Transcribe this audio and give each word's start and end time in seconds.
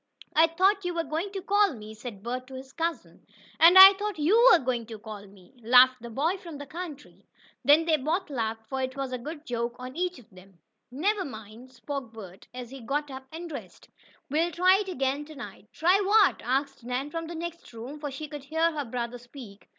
"I 0.35 0.47
thought 0.47 0.83
you 0.83 0.95
were 0.95 1.03
going 1.03 1.31
to 1.33 1.43
call 1.43 1.75
me," 1.75 1.93
said 1.93 2.23
Bert 2.23 2.47
to 2.47 2.55
his 2.55 2.73
cousin. 2.73 3.23
"And 3.59 3.77
I 3.77 3.93
thought 3.93 4.17
you 4.17 4.49
were 4.51 4.57
going 4.57 4.87
to 4.87 4.97
call 4.97 5.27
ME," 5.27 5.53
laughed 5.61 6.01
the 6.01 6.09
boy 6.09 6.37
from 6.37 6.57
the 6.57 6.65
country. 6.65 7.27
Then 7.63 7.85
they 7.85 7.97
both 7.97 8.31
laughed, 8.31 8.67
for 8.67 8.81
it 8.81 8.97
was 8.97 9.11
a 9.11 9.19
good 9.19 9.45
joke 9.45 9.75
on 9.77 9.95
each 9.95 10.17
of 10.17 10.31
them. 10.31 10.57
"Never 10.89 11.23
mind," 11.23 11.71
spoke 11.71 12.13
Bert, 12.13 12.47
as 12.51 12.71
he 12.71 12.81
got 12.81 13.11
up 13.11 13.27
and 13.31 13.47
dressed. 13.47 13.89
"We'll 14.27 14.49
try 14.49 14.79
it 14.79 14.89
again 14.89 15.23
to 15.25 15.35
night." 15.35 15.67
"Try 15.71 16.01
what?" 16.03 16.41
asked 16.43 16.83
Nan 16.83 17.11
from 17.11 17.27
the 17.27 17.35
next 17.35 17.71
room, 17.71 17.99
for 17.99 18.09
she 18.09 18.27
could 18.27 18.45
hear 18.45 18.71
her 18.71 18.85
brother 18.85 19.19
speak. 19.19 19.69